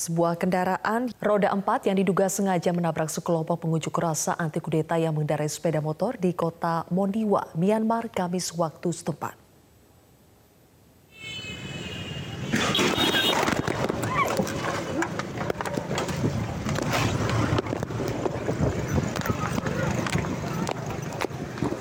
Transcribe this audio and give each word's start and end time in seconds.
Sebuah 0.00 0.40
kendaraan 0.40 1.12
roda 1.20 1.52
empat 1.52 1.84
yang 1.84 2.00
diduga 2.00 2.32
sengaja 2.32 2.72
menabrak 2.72 3.12
sekelompok 3.12 3.68
pengunjuk 3.68 3.92
rasa 4.00 4.32
anti 4.32 4.56
kudeta 4.56 4.96
yang 4.96 5.12
mengendarai 5.12 5.44
sepeda 5.44 5.84
motor 5.84 6.16
di 6.16 6.32
kota 6.32 6.88
Mondiwa, 6.88 7.52
Myanmar, 7.52 8.08
Kamis 8.08 8.48
waktu 8.56 8.96
setempat. 8.96 9.49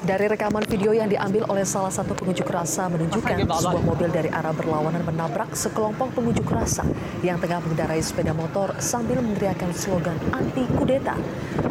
Dari 0.09 0.25
rekaman 0.25 0.65
video 0.65 0.89
yang 0.89 1.05
diambil 1.05 1.45
oleh 1.53 1.61
salah 1.61 1.93
satu 1.93 2.17
pengunjuk 2.17 2.49
rasa 2.49 2.89
menunjukkan 2.89 3.45
sebuah 3.45 3.83
mobil 3.85 4.09
dari 4.09 4.25
arah 4.33 4.57
berlawanan 4.57 5.05
menabrak 5.05 5.53
sekelompok 5.53 6.17
pengunjuk 6.17 6.49
rasa 6.49 6.81
yang 7.21 7.37
tengah 7.37 7.61
mengendarai 7.61 8.01
sepeda 8.01 8.33
motor 8.33 8.73
sambil 8.81 9.21
meneriakkan 9.21 9.69
slogan 9.69 10.17
anti 10.33 10.65
kudeta. 10.81 11.13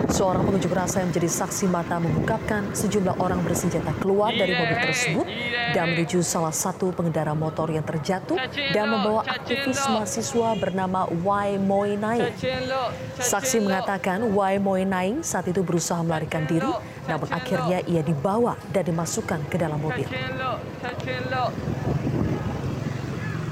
Seorang 0.06 0.46
pengunjuk 0.46 0.70
rasa 0.70 1.02
yang 1.02 1.10
menjadi 1.10 1.26
saksi 1.34 1.66
mata 1.66 1.98
mengungkapkan 1.98 2.70
sejumlah 2.78 3.18
orang 3.18 3.42
bersenjata 3.42 3.90
keluar 3.98 4.30
dari 4.30 4.54
mobil 4.54 4.86
tersebut 4.86 5.26
dan 5.74 5.98
menuju 5.98 6.22
salah 6.22 6.54
satu 6.54 6.94
pengendara 6.94 7.34
motor 7.34 7.66
yang 7.74 7.82
terjatuh 7.82 8.38
dan 8.70 8.86
membawa 8.86 9.26
aktivis 9.26 9.82
mahasiswa 9.90 10.54
bernama 10.54 11.10
Wai 11.26 11.58
Moi 11.58 11.98
Naing. 11.98 12.30
Saksi 13.18 13.66
mengatakan 13.66 14.22
Wai 14.30 14.62
Moi 14.62 14.86
Naing 14.86 15.26
saat 15.26 15.50
itu 15.50 15.66
berusaha 15.66 15.98
melarikan 16.06 16.46
diri, 16.46 16.70
namun 17.08 17.28
akhirnya 17.32 17.80
ia 17.88 18.04
dibawa 18.04 18.60
dan 18.70 18.84
dimasukkan 18.84 19.48
ke 19.48 19.56
dalam 19.56 19.80
mobil. 19.80 20.04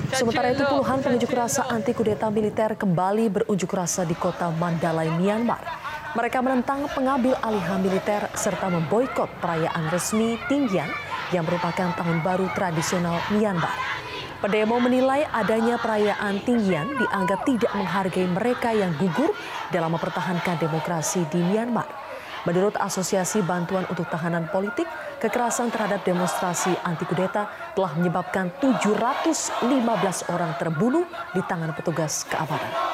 Sementara 0.06 0.54
itu 0.54 0.62
puluhan 0.64 1.02
pengunjuk 1.02 1.32
rasa 1.34 1.66
anti 1.66 1.90
kudeta 1.90 2.30
militer 2.30 2.78
kembali 2.78 3.26
berunjuk 3.32 3.68
rasa 3.74 4.06
di 4.06 4.14
kota 4.14 4.54
Mandalay, 4.54 5.10
Myanmar. 5.10 5.60
Mereka 6.16 6.40
menentang 6.40 6.88
pengambil 6.96 7.36
alihan 7.44 7.82
militer 7.82 8.24
serta 8.32 8.72
memboikot 8.72 9.28
perayaan 9.42 9.92
resmi 9.92 10.40
Tinggian 10.48 10.88
yang 11.34 11.44
merupakan 11.44 11.92
tahun 11.92 12.24
baru 12.24 12.48
tradisional 12.56 13.20
Myanmar. 13.34 13.74
Pendemo 14.40 14.78
menilai 14.78 15.26
adanya 15.32 15.76
perayaan 15.76 16.40
Tinggian 16.44 16.86
dianggap 16.96 17.44
tidak 17.44 17.72
menghargai 17.74 18.28
mereka 18.30 18.70
yang 18.72 18.94
gugur 18.96 19.34
dalam 19.74 19.92
mempertahankan 19.92 20.56
demokrasi 20.56 21.26
di 21.28 21.42
Myanmar. 21.42 22.05
Menurut 22.46 22.78
Asosiasi 22.78 23.42
Bantuan 23.42 23.82
untuk 23.90 24.06
Tahanan 24.06 24.46
Politik, 24.46 24.86
kekerasan 25.18 25.74
terhadap 25.74 26.06
demonstrasi 26.06 26.70
anti 26.86 27.02
kudeta 27.02 27.50
telah 27.74 27.90
menyebabkan 27.98 28.54
715 28.62 29.66
orang 30.30 30.54
terbunuh 30.54 31.10
di 31.34 31.42
tangan 31.42 31.74
petugas 31.74 32.22
keamanan. 32.30 32.85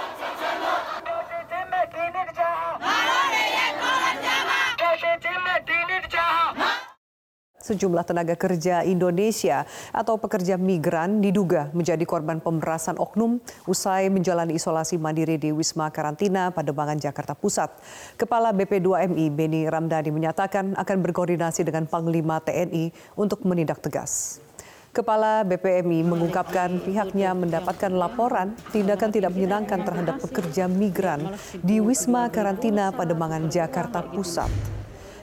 Sejumlah 7.73 8.05
tenaga 8.05 8.37
kerja 8.37 8.85
Indonesia 8.85 9.65
atau 9.97 10.21
pekerja 10.21 10.61
migran 10.61 11.25
diduga 11.25 11.73
menjadi 11.73 12.05
korban 12.05 12.37
pemerasan 12.37 13.01
oknum 13.01 13.41
usai 13.65 14.13
menjalani 14.13 14.61
isolasi 14.61 15.01
mandiri 15.01 15.41
di 15.41 15.57
Wisma 15.57 15.89
Karantina 15.89 16.53
Pademangan 16.53 17.01
Jakarta 17.01 17.33
Pusat. 17.33 17.73
Kepala 18.21 18.53
BP2MI 18.53 19.33
Beni 19.33 19.65
Ramdhani 19.65 20.13
menyatakan 20.13 20.77
akan 20.77 20.97
berkoordinasi 21.01 21.65
dengan 21.65 21.89
Panglima 21.89 22.45
TNI 22.45 22.93
untuk 23.17 23.41
menindak 23.49 23.81
tegas. 23.81 24.45
Kepala 24.93 25.41
BPMI 25.49 26.05
mengungkapkan 26.05 26.77
pihaknya 26.85 27.33
mendapatkan 27.33 27.89
laporan 27.89 28.53
tindakan 28.69 29.09
tidak 29.09 29.33
menyenangkan 29.33 29.81
terhadap 29.81 30.21
pekerja 30.21 30.69
migran 30.69 31.33
di 31.65 31.81
Wisma 31.81 32.29
Karantina 32.29 32.93
Pademangan 32.93 33.49
Jakarta 33.49 34.05
Pusat. 34.05 34.82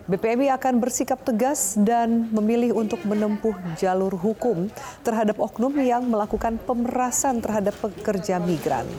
BPMI 0.09 0.49
akan 0.57 0.81
bersikap 0.81 1.21
tegas 1.21 1.77
dan 1.77 2.33
memilih 2.33 2.73
untuk 2.73 2.97
menempuh 3.05 3.53
jalur 3.77 4.17
hukum 4.17 4.65
terhadap 5.05 5.37
oknum 5.37 5.69
yang 5.77 6.01
melakukan 6.09 6.57
pemerasan 6.65 7.37
terhadap 7.45 7.77
pekerja 7.77 8.41
migran. 8.41 8.89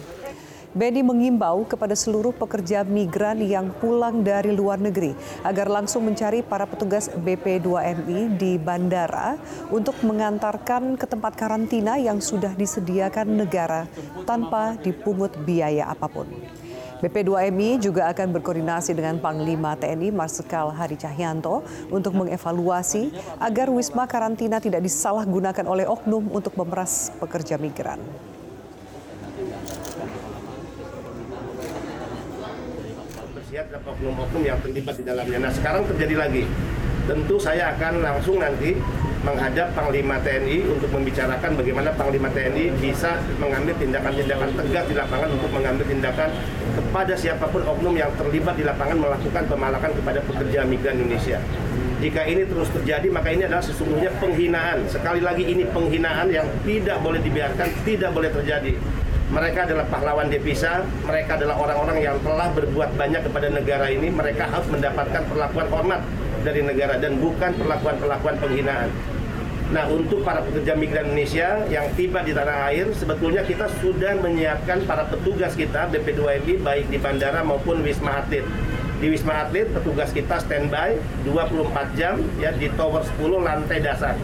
Beni 0.71 1.03
mengimbau 1.03 1.67
kepada 1.67 1.99
seluruh 1.99 2.31
pekerja 2.31 2.87
migran 2.87 3.43
yang 3.43 3.75
pulang 3.83 4.23
dari 4.23 4.55
luar 4.55 4.79
negeri 4.79 5.11
agar 5.43 5.67
langsung 5.67 6.07
mencari 6.07 6.47
para 6.47 6.63
petugas 6.63 7.11
BP2MI 7.11 8.39
di 8.39 8.55
bandara 8.55 9.35
untuk 9.75 9.99
mengantarkan 10.07 10.95
ke 10.95 11.11
tempat 11.11 11.35
karantina 11.35 11.99
yang 11.99 12.23
sudah 12.23 12.55
disediakan 12.55 13.35
negara 13.35 13.91
tanpa 14.23 14.79
dipungut 14.79 15.35
biaya 15.43 15.91
apa 15.91 16.07
pun. 16.07 16.31
BP2MI 17.01 17.81
juga 17.81 18.13
akan 18.13 18.37
berkoordinasi 18.37 18.93
dengan 18.93 19.17
Panglima 19.17 19.73
TNI 19.73 20.13
Marsikal 20.13 20.69
Hadi 20.69 21.01
Cahyanto 21.01 21.65
untuk 21.89 22.13
mengevaluasi 22.13 23.09
agar 23.41 23.73
wisma 23.73 24.05
karantina 24.05 24.61
tidak 24.61 24.85
disalahgunakan 24.85 25.65
oleh 25.65 25.89
oknum 25.89 26.29
untuk 26.29 26.53
memeras 26.61 27.09
pekerja 27.17 27.57
migran. 27.57 27.97
Bersiap 33.33 33.73
oknum-oknum 33.81 34.43
yang 34.45 34.61
terlibat 34.61 35.01
di 35.01 35.05
dalamnya. 35.09 35.49
Nah 35.49 35.53
sekarang 35.57 35.89
terjadi 35.89 36.21
lagi. 36.21 36.45
Tentu 37.09 37.41
saya 37.41 37.73
akan 37.75 38.05
langsung 38.05 38.45
nanti 38.45 38.77
menghadap 39.21 39.73
Panglima 39.77 40.17
TNI 40.21 40.65
untuk 40.69 40.89
membicarakan 40.93 41.53
bagaimana 41.57 41.93
Panglima 41.93 42.29
TNI 42.33 42.77
bisa 42.81 43.21
mengambil 43.37 43.77
tindakan-tindakan 43.77 44.49
tegas 44.53 44.85
di 44.89 44.95
lapangan 44.97 45.29
untuk 45.33 45.51
mengambil 45.53 45.85
tindakan 45.85 46.29
kepada 46.91 47.15
siapa 47.15 47.47
pun 47.47 47.63
oknum 47.63 47.95
yang 47.95 48.11
terlibat 48.19 48.59
di 48.59 48.67
lapangan 48.67 48.99
melakukan 48.99 49.47
pemalakan 49.47 49.95
kepada 49.95 50.19
pekerja 50.27 50.67
migran 50.67 50.99
Indonesia. 50.99 51.39
Jika 52.03 52.27
ini 52.27 52.43
terus 52.43 52.67
terjadi, 52.75 53.07
maka 53.15 53.31
ini 53.31 53.47
adalah 53.47 53.63
sesungguhnya 53.63 54.11
penghinaan. 54.19 54.91
Sekali 54.91 55.23
lagi 55.23 55.47
ini 55.47 55.71
penghinaan 55.71 56.27
yang 56.35 56.51
tidak 56.67 56.99
boleh 56.99 57.23
dibiarkan, 57.23 57.71
tidak 57.87 58.11
boleh 58.11 58.35
terjadi. 58.35 58.75
Mereka 59.31 59.71
adalah 59.71 59.87
pahlawan 59.87 60.27
devisa, 60.27 60.83
mereka 61.07 61.39
adalah 61.39 61.63
orang-orang 61.63 62.03
yang 62.03 62.17
telah 62.27 62.51
berbuat 62.51 62.91
banyak 62.99 63.23
kepada 63.23 63.47
negara 63.55 63.87
ini, 63.87 64.11
mereka 64.11 64.51
harus 64.51 64.67
mendapatkan 64.67 65.23
perlakuan 65.31 65.71
hormat 65.71 66.01
dari 66.43 66.67
negara 66.67 66.99
dan 66.99 67.23
bukan 67.23 67.55
perlakuan-perlakuan 67.55 68.35
penghinaan. 68.43 68.91
Nah, 69.71 69.87
untuk 69.87 70.27
para 70.27 70.43
pekerja 70.43 70.75
migran 70.75 71.15
Indonesia 71.15 71.63
yang 71.71 71.95
tiba 71.95 72.27
di 72.27 72.35
tanah 72.35 72.75
air, 72.75 72.91
sebetulnya 72.91 73.47
kita 73.47 73.71
sudah 73.79 74.19
menyiapkan 74.19 74.83
para 74.83 75.07
petugas 75.07 75.55
kita 75.55 75.87
BP2MI 75.95 76.59
baik 76.59 76.91
di 76.91 76.99
bandara 76.99 77.47
maupun 77.47 77.79
Wisma 77.87 78.19
Atlet. 78.19 78.43
Di 78.99 79.07
Wisma 79.07 79.47
Atlet, 79.47 79.71
petugas 79.71 80.11
kita 80.11 80.43
standby 80.43 80.99
24 81.23 81.95
jam 81.95 82.19
ya 82.43 82.51
di 82.51 82.67
tower 82.75 83.07
10 83.15 83.47
lantai 83.47 83.79
dasar. 83.79 84.19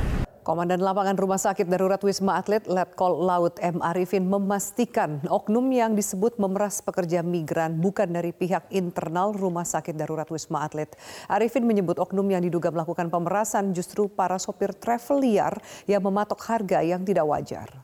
Komandan 0.47 0.79
Lapangan 0.79 1.19
Rumah 1.19 1.43
Sakit 1.43 1.67
Darurat 1.67 1.99
Wisma 1.99 2.39
Atlet 2.39 2.63
Letkol 2.71 3.19
Laut 3.19 3.59
M. 3.59 3.83
Arifin 3.83 4.31
memastikan 4.31 5.19
oknum 5.27 5.67
yang 5.75 5.99
disebut 5.99 6.39
memeras 6.39 6.79
pekerja 6.79 7.19
migran 7.27 7.83
bukan 7.83 8.07
dari 8.07 8.31
pihak 8.31 8.71
internal 8.71 9.35
Rumah 9.35 9.67
Sakit 9.67 9.99
Darurat 9.99 10.31
Wisma 10.31 10.63
Atlet. 10.63 10.95
Arifin 11.27 11.67
menyebut 11.67 11.99
oknum 11.99 12.23
yang 12.31 12.47
diduga 12.47 12.71
melakukan 12.71 13.11
pemerasan 13.11 13.75
justru 13.75 14.07
para 14.07 14.39
sopir 14.39 14.71
travel 14.71 15.19
liar 15.19 15.59
yang 15.91 15.99
mematok 15.99 16.39
harga 16.47 16.79
yang 16.79 17.03
tidak 17.03 17.27
wajar. 17.27 17.83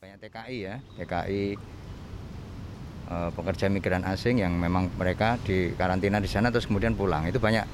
Banyak 0.00 0.24
TKI 0.24 0.56
ya, 0.64 0.80
TKI 0.80 1.44
eh, 3.12 3.30
pekerja 3.36 3.68
migran 3.68 4.08
asing 4.08 4.40
yang 4.40 4.56
memang 4.56 4.88
mereka 4.96 5.36
di 5.44 5.76
karantina 5.76 6.16
di 6.16 6.32
sana 6.32 6.48
terus 6.48 6.64
kemudian 6.64 6.96
pulang. 6.96 7.28
Itu 7.28 7.44
banyak 7.44 7.68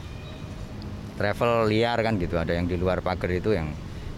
travel 1.14 1.70
liar 1.70 2.02
kan 2.02 2.18
gitu, 2.18 2.34
ada 2.42 2.58
yang 2.58 2.66
di 2.66 2.74
luar 2.74 3.06
pagar 3.06 3.30
itu 3.30 3.54
yang 3.54 3.70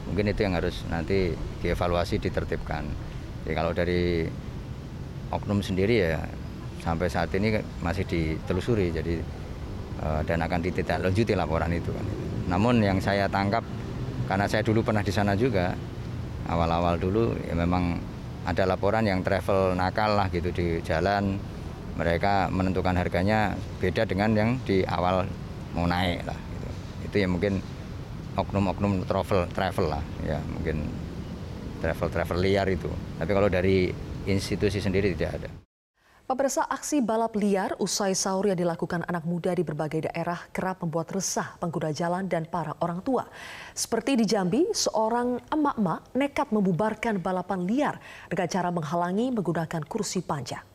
mungkin 0.07 0.31
itu 0.31 0.41
yang 0.43 0.55
harus 0.59 0.83
nanti 0.91 1.35
dievaluasi 1.63 2.19
ditertibkan. 2.19 2.85
Jadi 3.43 3.53
kalau 3.55 3.73
dari 3.75 4.27
oknum 5.33 5.63
sendiri 5.65 6.15
ya 6.15 6.23
sampai 6.83 7.07
saat 7.07 7.31
ini 7.35 7.59
masih 7.83 8.05
ditelusuri. 8.07 8.91
Jadi 8.91 9.15
eh, 10.03 10.21
dan 10.27 10.39
akan 10.43 10.61
ditindaklanjuti 10.63 11.33
laporan 11.35 11.71
itu 11.73 11.91
kan. 11.91 12.07
Namun 12.51 12.83
yang 12.83 12.99
saya 12.99 13.31
tangkap 13.31 13.63
karena 14.27 14.47
saya 14.47 14.63
dulu 14.63 14.83
pernah 14.83 15.03
di 15.03 15.13
sana 15.15 15.35
juga 15.35 15.75
awal-awal 16.47 16.99
dulu 16.99 17.39
ya 17.47 17.55
memang 17.55 17.99
ada 18.43 18.67
laporan 18.67 19.07
yang 19.07 19.23
travel 19.23 19.79
nakal 19.79 20.19
lah 20.19 20.27
gitu 20.31 20.51
di 20.51 20.83
jalan. 20.83 21.39
Mereka 21.93 22.49
menentukan 22.49 22.97
harganya 22.97 23.53
beda 23.77 24.09
dengan 24.09 24.33
yang 24.33 24.51
di 24.65 24.81
awal 24.89 25.29
mau 25.77 25.85
naik 25.85 26.25
lah 26.25 26.37
gitu. 26.37 26.69
itu 27.09 27.17
yang 27.21 27.37
mungkin 27.37 27.61
oknum-oknum 28.39 29.05
travel 29.05 29.49
travel 29.53 29.87
lah 29.93 30.03
ya 30.25 30.41
mungkin 30.41 30.89
travel 31.85 32.09
travel 32.09 32.39
liar 32.41 32.67
itu 32.71 32.89
tapi 33.19 33.31
kalau 33.31 33.51
dari 33.53 33.93
institusi 34.27 34.79
sendiri 34.79 35.13
tidak 35.15 35.31
ada. 35.43 35.51
Pemirsa 36.23 36.65
aksi 36.65 37.05
balap 37.05 37.37
liar 37.37 37.77
usai 37.77 38.17
sahur 38.17 38.49
yang 38.49 38.57
dilakukan 38.57 39.05
anak 39.05 39.27
muda 39.29 39.53
di 39.53 39.67
berbagai 39.67 40.09
daerah 40.09 40.41
kerap 40.49 40.81
membuat 40.81 41.13
resah 41.13 41.61
pengguna 41.61 41.93
jalan 41.93 42.25
dan 42.25 42.49
para 42.49 42.73
orang 42.81 43.05
tua. 43.05 43.29
Seperti 43.77 44.17
di 44.17 44.25
Jambi, 44.25 44.65
seorang 44.73 45.43
emak-emak 45.51 46.15
nekat 46.17 46.49
membubarkan 46.49 47.21
balapan 47.21 47.69
liar 47.69 47.95
dengan 48.33 48.49
cara 48.49 48.71
menghalangi 48.73 49.29
menggunakan 49.35 49.83
kursi 49.85 50.25
panjang. 50.25 50.72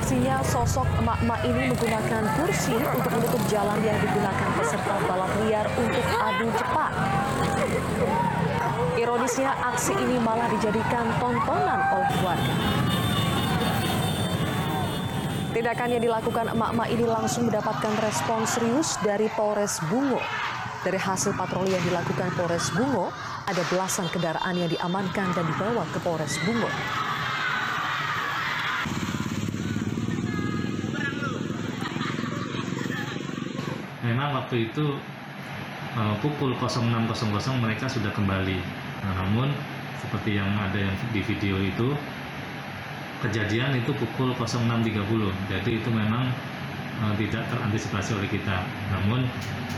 Aksinya, 0.00 0.40
sosok 0.40 0.88
emak-emak 1.04 1.40
ini 1.44 1.60
menggunakan 1.76 2.24
kursi 2.40 2.72
untuk 2.72 3.12
menutup 3.12 3.42
jalan 3.52 3.76
yang 3.84 4.00
digunakan 4.00 4.48
peserta 4.56 4.96
balap 5.04 5.28
liar 5.44 5.68
untuk 5.76 6.04
adu 6.16 6.48
cepat. 6.56 6.92
Ironisnya, 8.96 9.52
aksi 9.60 9.92
ini 10.00 10.16
malah 10.24 10.48
dijadikan 10.56 11.04
tontonan 11.20 11.80
oleh 11.92 12.12
warga. 12.24 12.54
Tindakan 15.52 15.88
yang 15.92 16.02
dilakukan 16.02 16.46
emak-emak 16.56 16.88
ini 16.88 17.04
langsung 17.04 17.52
mendapatkan 17.52 17.92
respon 18.00 18.48
serius 18.48 18.96
dari 19.04 19.28
Polres 19.36 19.84
Bungo. 19.92 20.24
Dari 20.80 20.96
hasil 20.96 21.36
patroli 21.36 21.76
yang 21.76 21.84
dilakukan 21.84 22.32
Polres 22.40 22.72
Bungo, 22.72 23.12
ada 23.44 23.60
belasan 23.68 24.08
kendaraan 24.08 24.56
yang 24.56 24.72
diamankan 24.72 25.28
dan 25.36 25.44
dibawa 25.44 25.84
ke 25.92 26.00
Polres 26.00 26.40
Bungo. 26.48 26.72
Memang 34.10 34.34
waktu 34.34 34.66
itu 34.66 34.98
uh, 35.94 36.14
pukul 36.18 36.58
06.00 36.58 37.14
mereka 37.62 37.86
sudah 37.86 38.10
kembali. 38.10 38.58
Nah, 39.06 39.12
namun 39.22 39.54
seperti 40.02 40.34
yang 40.34 40.50
ada 40.58 40.74
yang 40.74 40.94
di 41.14 41.22
video 41.22 41.62
itu 41.62 41.94
kejadian 43.22 43.78
itu 43.78 43.94
pukul 43.94 44.34
06.30. 44.34 44.90
Jadi 45.46 45.70
itu 45.78 45.90
memang 45.94 46.26
uh, 47.06 47.14
tidak 47.14 47.46
terantisipasi 47.54 48.18
oleh 48.18 48.26
kita. 48.26 48.66
Namun 48.90 49.30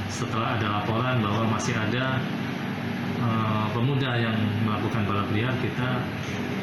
setelah 0.09 0.57
ada 0.57 0.81
laporan 0.81 1.21
bahwa 1.21 1.53
masih 1.53 1.77
ada 1.77 2.17
uh, 3.21 3.69
pemuda 3.77 4.17
yang 4.17 4.37
melakukan 4.65 5.05
balap 5.05 5.29
liar, 5.37 5.53
kita 5.61 6.01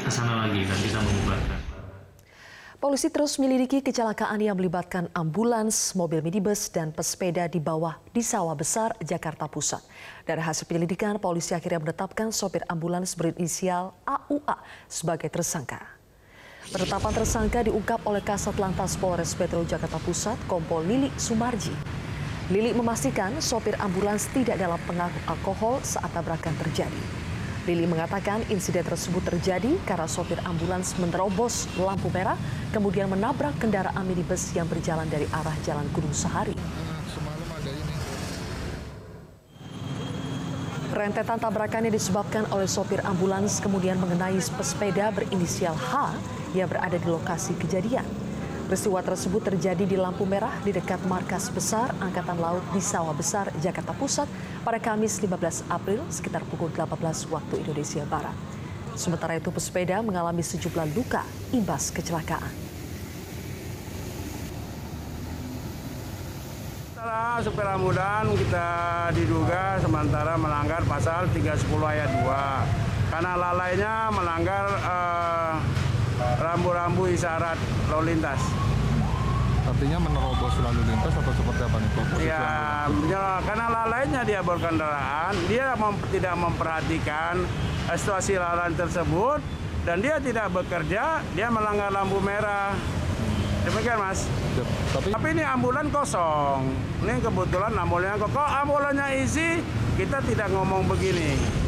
ke 0.01 0.10
sana 0.10 0.50
lagi 0.50 0.65
dan 0.65 0.77
kita 0.81 0.98
mengubarkan. 1.06 1.69
Polisi 2.79 3.11
terus 3.11 3.35
menyelidiki 3.35 3.83
kecelakaan 3.83 4.39
yang 4.39 4.55
melibatkan 4.55 5.11
ambulans, 5.11 5.91
mobil 5.99 6.23
minibus, 6.23 6.71
dan 6.71 6.95
pesepeda 6.95 7.43
di 7.51 7.59
bawah 7.59 7.99
di 8.15 8.23
Sawah 8.23 8.55
Besar, 8.55 8.95
Jakarta 9.03 9.51
Pusat. 9.51 9.83
Dari 10.23 10.39
hasil 10.39 10.63
penyelidikan, 10.63 11.19
polisi 11.19 11.51
akhirnya 11.51 11.83
menetapkan 11.83 12.31
sopir 12.31 12.63
ambulans 12.71 13.19
berinisial 13.19 13.91
AUA 14.07 14.55
sebagai 14.87 15.27
tersangka. 15.27 15.83
Penetapan 16.71 17.19
tersangka 17.19 17.67
diungkap 17.67 17.99
oleh 18.07 18.23
Kasat 18.23 18.55
Lantas 18.55 18.95
Polres 18.95 19.35
Metro 19.35 19.59
Jakarta 19.67 19.99
Pusat, 19.99 20.39
Kompol 20.47 20.87
Lili 20.87 21.11
Sumarji. 21.19 21.75
Lili 22.47 22.71
memastikan 22.71 23.43
sopir 23.43 23.75
ambulans 23.83 24.31
tidak 24.31 24.55
dalam 24.55 24.79
pengaruh 24.87 25.19
alkohol 25.27 25.83
saat 25.83 26.15
tabrakan 26.15 26.55
terjadi. 26.63 27.28
Lili 27.67 27.83
mengatakan 27.83 28.39
insiden 28.47 28.88
tersebut 28.88 29.19
terjadi 29.25 29.75
karena 29.83 30.07
sopir 30.07 30.39
ambulans 30.47 30.95
menerobos 30.95 31.67
lampu 31.75 32.07
merah, 32.13 32.39
kemudian 32.71 33.11
menabrak 33.11 33.57
kendaraan 33.59 34.06
minibus 34.07 34.56
yang 34.56 34.65
berjalan 34.69 35.06
dari 35.11 35.27
arah 35.35 35.56
Jalan 35.67 35.88
Gunung 35.91 36.15
Sahari. 36.15 36.56
Rentetan 40.89 41.39
tabrakan 41.39 41.88
yang 41.88 41.95
disebabkan 41.95 42.44
oleh 42.51 42.67
sopir 42.67 43.00
ambulans 43.06 43.62
kemudian 43.63 43.95
mengenai 44.01 44.35
pesepeda 44.35 45.13
berinisial 45.13 45.77
H 45.77 46.12
yang 46.57 46.67
berada 46.67 46.97
di 46.97 47.07
lokasi 47.07 47.55
kejadian. 47.55 48.28
Peristiwa 48.69 49.01
tersebut 49.01 49.42
terjadi 49.42 49.81
di 49.81 49.98
lampu 49.98 50.30
merah 50.30 50.54
di 50.62 50.69
dekat 50.69 51.01
markas 51.10 51.50
besar 51.50 51.89
Angkatan 51.98 52.38
Laut 52.38 52.62
di 52.69 52.77
Sawah 52.77 53.18
Besar, 53.18 53.50
Jakarta 53.57 53.98
Pusat 53.98 54.30
pada 54.62 54.77
Kamis 54.77 55.18
15 55.18 55.66
April 55.74 56.06
sekitar 56.13 56.45
pukul 56.45 56.69
18 56.69 56.86
waktu 57.33 57.66
Indonesia 57.66 58.06
Barat. 58.06 58.38
Sementara 58.94 59.42
itu 59.42 59.50
pesepeda 59.50 60.06
mengalami 60.06 60.45
sejumlah 60.45 60.86
luka 60.94 61.25
imbas 61.50 61.89
kecelakaan. 61.89 62.54
Setelah 66.94 67.42
supir 67.42 67.65
ambulan 67.65 68.38
kita 68.38 68.69
diduga 69.18 69.81
sementara 69.81 70.38
melanggar 70.38 70.86
pasal 70.86 71.25
310 71.33 71.74
ayat 71.74 72.10
2 72.22 73.18
karena 73.18 73.33
lalainya 73.33 73.94
melanggar 74.13 74.65
eh, 74.77 75.38
rambu-rambu 76.50 77.06
isyarat 77.13 77.57
lalu 77.94 78.18
lintas. 78.18 78.42
Artinya 79.69 80.01
menerobos 80.01 80.54
lalu 80.66 80.81
lintas 80.81 81.13
atau 81.13 81.30
seperti 81.30 81.62
apa 81.62 81.78
nih 81.78 81.90
Pak? 81.94 82.06
Ya, 82.25 82.50
ya, 83.06 83.25
karena 83.46 83.66
lalainya 83.69 84.22
dia 84.25 84.42
berkendaraan, 84.42 85.34
dia 85.46 85.78
mem- 85.78 86.01
tidak 86.10 86.36
memperhatikan 86.42 87.46
eh, 87.86 87.98
situasi 87.98 88.42
lalai 88.42 88.74
tersebut 88.74 89.40
dan 89.86 90.01
dia 90.01 90.18
tidak 90.18 90.50
bekerja, 90.50 91.22
dia 91.38 91.48
melanggar 91.54 91.94
lampu 91.94 92.18
merah. 92.18 92.74
Demikian 93.60 94.01
mas. 94.01 94.25
Ya, 94.57 94.63
Tapi 94.96 95.07
Tapi 95.13 95.28
ini 95.38 95.44
ambulan 95.46 95.86
kosong. 95.94 96.74
Ini 97.06 97.22
kebetulan 97.22 97.75
ambulannya 97.78 98.18
kok. 98.18 98.34
Ambulannya 98.34 99.07
isi, 99.22 99.62
kita 100.00 100.24
tidak 100.25 100.50
ngomong 100.50 100.90
begini. 100.90 101.58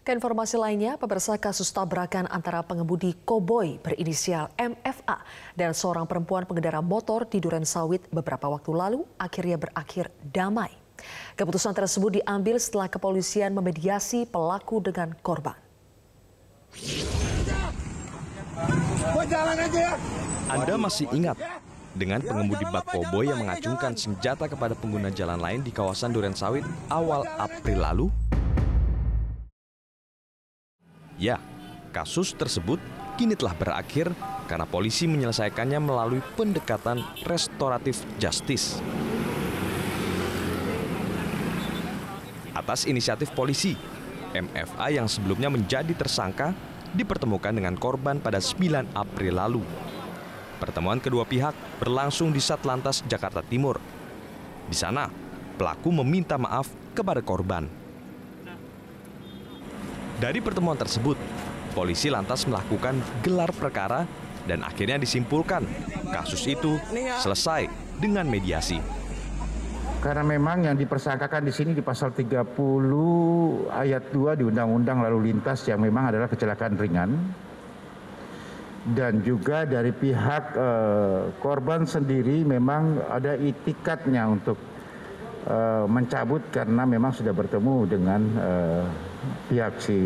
Ke 0.00 0.16
informasi 0.16 0.56
lainnya, 0.56 0.96
pemirsa 0.96 1.36
kasus 1.36 1.68
tabrakan 1.76 2.24
antara 2.32 2.64
pengemudi 2.64 3.12
koboi 3.28 3.76
berinisial 3.84 4.48
MFA 4.56 5.20
dan 5.52 5.76
seorang 5.76 6.08
perempuan 6.08 6.48
pengendara 6.48 6.80
motor 6.80 7.28
di 7.28 7.36
Duren 7.36 7.68
Sawit 7.68 8.08
beberapa 8.08 8.48
waktu 8.48 8.72
lalu 8.72 9.04
akhirnya 9.20 9.60
berakhir 9.60 10.08
damai. 10.24 10.72
Keputusan 11.36 11.76
tersebut 11.76 12.16
diambil 12.16 12.56
setelah 12.56 12.88
kepolisian 12.88 13.52
memediasi 13.52 14.24
pelaku 14.24 14.80
dengan 14.80 15.12
korban. 15.20 15.60
Anda 20.48 20.80
masih 20.80 21.12
ingat 21.12 21.36
dengan 21.92 22.24
pengemudi 22.24 22.64
bak 22.72 22.88
koboi 22.88 23.28
yang 23.28 23.44
mengacungkan 23.44 23.92
senjata 24.00 24.48
kepada 24.48 24.72
pengguna 24.72 25.12
jalan 25.12 25.36
lain 25.36 25.60
di 25.60 25.68
kawasan 25.68 26.16
Duren 26.16 26.32
Sawit 26.32 26.64
awal 26.88 27.28
April 27.36 27.84
lalu? 27.84 28.08
Ya, 31.20 31.36
kasus 31.92 32.32
tersebut 32.32 32.80
kini 33.20 33.36
telah 33.36 33.52
berakhir 33.52 34.08
karena 34.48 34.64
polisi 34.64 35.04
menyelesaikannya 35.04 35.76
melalui 35.76 36.24
pendekatan 36.32 37.04
restoratif 37.28 38.00
justice. 38.16 38.80
Atas 42.56 42.88
inisiatif 42.88 43.36
polisi, 43.36 43.76
MFA 44.32 44.96
yang 44.96 45.12
sebelumnya 45.12 45.52
menjadi 45.52 45.92
tersangka 45.92 46.56
dipertemukan 46.96 47.52
dengan 47.52 47.76
korban 47.76 48.16
pada 48.16 48.40
9 48.40 48.96
April 48.96 49.36
lalu. 49.36 49.62
Pertemuan 50.56 51.04
kedua 51.04 51.28
pihak 51.28 51.52
berlangsung 51.76 52.32
di 52.32 52.40
Satlantas 52.40 53.04
Jakarta 53.04 53.44
Timur. 53.44 53.76
Di 54.72 54.76
sana, 54.76 55.12
pelaku 55.60 55.92
meminta 56.00 56.40
maaf 56.40 56.72
kepada 56.96 57.20
korban. 57.20 57.79
Dari 60.20 60.44
pertemuan 60.44 60.76
tersebut, 60.76 61.16
polisi 61.72 62.12
lantas 62.12 62.44
melakukan 62.44 63.00
gelar 63.24 63.48
perkara 63.56 64.04
dan 64.44 64.60
akhirnya 64.60 65.00
disimpulkan 65.00 65.64
kasus 66.12 66.44
itu 66.44 66.76
selesai 67.24 67.64
dengan 67.96 68.28
mediasi. 68.28 68.76
Karena 70.04 70.20
memang 70.20 70.68
yang 70.68 70.76
dipersangkakan 70.76 71.48
di 71.48 71.52
sini 71.56 71.72
di 71.72 71.80
pasal 71.80 72.12
30 72.12 72.52
ayat 73.72 74.12
2 74.12 74.36
di 74.36 74.44
Undang-Undang 74.44 75.08
Lalu 75.08 75.32
Lintas 75.32 75.64
yang 75.64 75.80
memang 75.80 76.12
adalah 76.12 76.28
kecelakaan 76.28 76.76
ringan. 76.76 77.10
Dan 78.80 79.24
juga 79.24 79.64
dari 79.64 79.92
pihak 79.92 80.44
eh, 80.52 81.20
korban 81.40 81.88
sendiri 81.88 82.44
memang 82.44 83.08
ada 83.08 83.36
itikatnya 83.40 84.28
untuk 84.28 84.56
eh, 85.48 85.84
mencabut 85.88 86.44
karena 86.52 86.84
memang 86.84 87.12
sudah 87.12 87.32
bertemu 87.32 87.76
dengan 87.88 88.20
eh, 88.40 88.84
pihak 89.50 89.82
si 89.82 89.98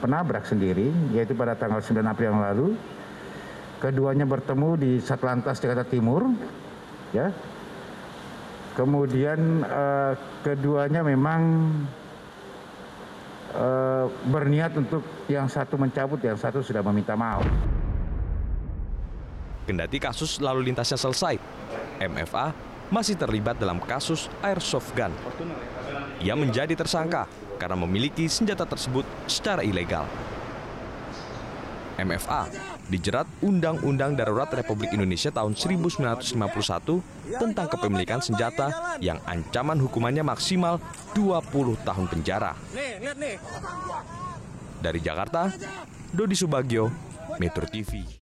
penabrak 0.00 0.48
sendiri 0.48 0.88
yaitu 1.12 1.36
pada 1.36 1.52
tanggal 1.52 1.84
9 1.84 2.00
April 2.00 2.32
yang 2.32 2.42
lalu. 2.42 2.68
Keduanya 3.76 4.24
bertemu 4.24 4.80
di 4.80 4.90
Satlantas 5.04 5.60
Jakarta 5.60 5.84
Timur 5.84 6.32
ya 7.12 7.28
Kemudian 8.76 9.64
eh, 9.64 10.12
keduanya 10.44 11.00
memang 11.00 11.40
eh, 13.56 14.04
berniat 14.28 14.76
untuk 14.76 15.00
yang 15.32 15.48
satu 15.48 15.80
mencabut, 15.80 16.20
yang 16.20 16.36
satu 16.36 16.60
sudah 16.60 16.84
meminta 16.84 17.16
maaf. 17.16 17.40
Kendati 19.64 19.96
kasus 19.96 20.38
lalu 20.44 20.70
lintasnya 20.70 21.00
selesai, 21.00 21.40
MFA 22.04 22.52
masih 22.92 23.16
terlibat 23.16 23.56
dalam 23.56 23.80
kasus 23.80 24.28
airsoft 24.44 24.92
gun. 24.92 25.10
Ia 26.20 26.36
menjadi 26.36 26.76
tersangka 26.76 27.24
karena 27.56 27.76
memiliki 27.76 28.28
senjata 28.30 28.68
tersebut 28.68 29.04
secara 29.26 29.64
ilegal. 29.64 30.06
MFA 31.96 32.52
dijerat 32.92 33.24
Undang-Undang 33.40 34.14
Darurat 34.14 34.52
Republik 34.52 34.92
Indonesia 34.92 35.32
tahun 35.32 35.56
1951 35.56 36.36
tentang 37.40 37.66
kepemilikan 37.72 38.20
senjata 38.20 38.98
yang 39.00 39.18
ancaman 39.24 39.80
hukumannya 39.80 40.22
maksimal 40.22 40.78
20 41.16 41.80
tahun 41.82 42.06
penjara. 42.06 42.52
Dari 44.78 45.00
Jakarta, 45.00 45.50
Dodi 46.12 46.36
Subagio, 46.36 46.92
Metro 47.40 47.64
TV. 47.66 48.25